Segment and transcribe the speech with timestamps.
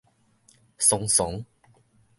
[0.79, 1.45] 倯倯